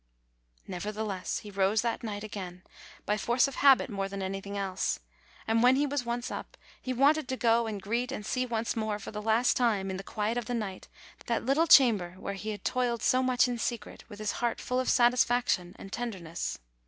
[0.65, 2.63] Nevertheless he rose that night again,
[3.05, 4.99] by force of 78 DECEMBER habit more than anything else;
[5.47, 8.75] and when he was once up, he wanted to go and greet and see once
[8.75, 10.87] more, for the last time, in the quiet of the night,
[11.27, 14.79] that little chamber where he had toiled so much in secret with his heart full
[14.79, 16.57] of satisfaction and tenderness.